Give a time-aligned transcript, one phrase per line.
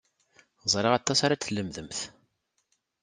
[0.73, 1.99] Ẓriɣ aṭas ara d-tlemdemt.